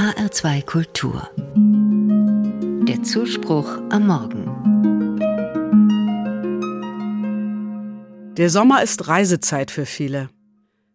[0.00, 1.28] HR2 Kultur.
[2.88, 4.46] Der Zuspruch am Morgen.
[8.38, 10.30] Der Sommer ist Reisezeit für viele.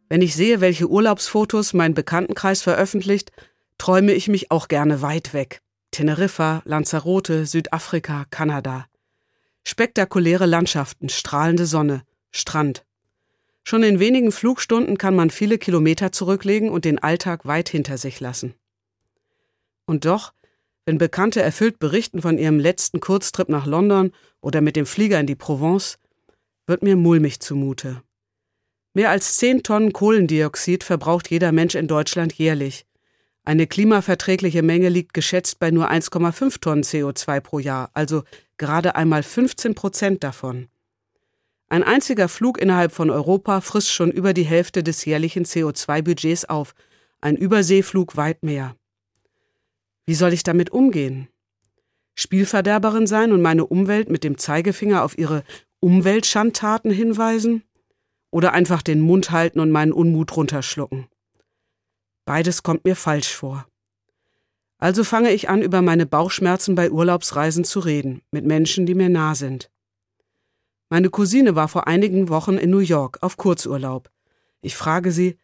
[0.09, 3.31] Wenn ich sehe, welche Urlaubsfotos mein Bekanntenkreis veröffentlicht,
[3.77, 5.61] träume ich mich auch gerne weit weg.
[5.91, 8.87] Teneriffa, Lanzarote, Südafrika, Kanada.
[9.63, 12.01] Spektakuläre Landschaften, strahlende Sonne,
[12.31, 12.83] Strand.
[13.63, 18.19] Schon in wenigen Flugstunden kann man viele Kilometer zurücklegen und den Alltag weit hinter sich
[18.19, 18.55] lassen.
[19.85, 20.33] Und doch,
[20.85, 24.11] wenn Bekannte erfüllt berichten von ihrem letzten Kurztrip nach London
[24.41, 25.97] oder mit dem Flieger in die Provence,
[26.67, 28.01] wird mir mulmig zumute.
[28.93, 32.85] Mehr als 10 Tonnen Kohlendioxid verbraucht jeder Mensch in Deutschland jährlich.
[33.43, 38.23] Eine klimaverträgliche Menge liegt geschätzt bei nur 1,5 Tonnen CO2 pro Jahr, also
[38.57, 40.67] gerade einmal 15 Prozent davon.
[41.67, 46.73] Ein einziger Flug innerhalb von Europa frisst schon über die Hälfte des jährlichen CO2-Budgets auf,
[47.21, 48.75] ein Überseeflug weit mehr.
[50.05, 51.27] Wie soll ich damit umgehen?
[52.13, 55.43] Spielverderberin sein und meine Umwelt mit dem Zeigefinger auf ihre
[55.79, 57.63] Umweltschandtaten hinweisen?
[58.31, 61.07] Oder einfach den Mund halten und meinen Unmut runterschlucken?
[62.25, 63.67] Beides kommt mir falsch vor.
[64.77, 69.09] Also fange ich an, über meine Bauchschmerzen bei Urlaubsreisen zu reden, mit Menschen, die mir
[69.09, 69.71] nah sind.
[70.89, 74.11] Meine Cousine war vor einigen Wochen in New York auf Kurzurlaub.
[74.61, 75.37] Ich frage sie,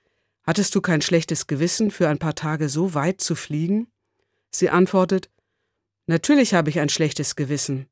[0.43, 3.90] hattest du kein schlechtes Gewissen, für ein paar Tage so weit zu fliegen?
[4.51, 5.29] Sie antwortet,
[6.07, 7.87] Natürlich habe ich ein schlechtes Gewissen,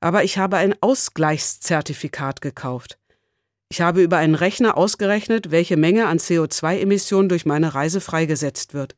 [0.00, 2.98] aber ich habe ein Ausgleichszertifikat gekauft.
[3.68, 8.96] Ich habe über einen Rechner ausgerechnet, welche Menge an CO2-Emissionen durch meine Reise freigesetzt wird.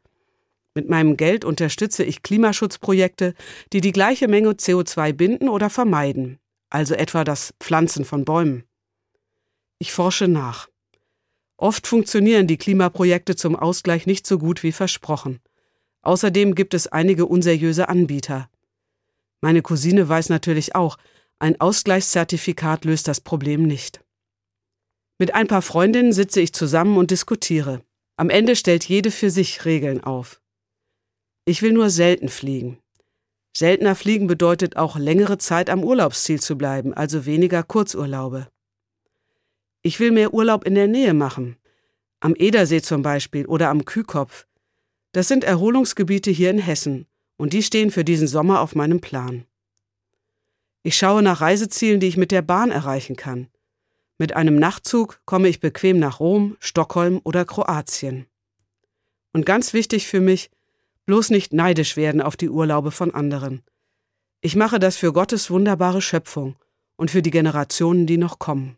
[0.74, 3.34] Mit meinem Geld unterstütze ich Klimaschutzprojekte,
[3.72, 6.38] die die gleiche Menge CO2 binden oder vermeiden
[6.70, 8.64] also etwa das Pflanzen von Bäumen.
[9.78, 10.68] Ich forsche nach.
[11.56, 15.40] Oft funktionieren die Klimaprojekte zum Ausgleich nicht so gut wie versprochen.
[16.06, 18.48] Außerdem gibt es einige unseriöse Anbieter.
[19.40, 20.98] Meine Cousine weiß natürlich auch,
[21.40, 24.04] ein Ausgleichszertifikat löst das Problem nicht.
[25.18, 27.82] Mit ein paar Freundinnen sitze ich zusammen und diskutiere.
[28.16, 30.40] Am Ende stellt jede für sich Regeln auf.
[31.44, 32.78] Ich will nur selten fliegen.
[33.56, 38.46] Seltener fliegen bedeutet auch längere Zeit am Urlaubsziel zu bleiben, also weniger Kurzurlaube.
[39.82, 41.56] Ich will mehr Urlaub in der Nähe machen,
[42.20, 44.46] am Edersee zum Beispiel oder am Kühkopf.
[45.16, 47.06] Das sind Erholungsgebiete hier in Hessen
[47.38, 49.46] und die stehen für diesen Sommer auf meinem Plan.
[50.82, 53.48] Ich schaue nach Reisezielen, die ich mit der Bahn erreichen kann.
[54.18, 58.26] Mit einem Nachtzug komme ich bequem nach Rom, Stockholm oder Kroatien.
[59.32, 60.50] Und ganz wichtig für mich,
[61.06, 63.62] bloß nicht neidisch werden auf die Urlaube von anderen.
[64.42, 66.56] Ich mache das für Gottes wunderbare Schöpfung
[66.96, 68.76] und für die Generationen, die noch kommen.